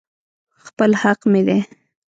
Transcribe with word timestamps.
خپل 0.65 0.89
حق 1.01 1.19
مې 1.31 1.41
دى. 1.47 1.59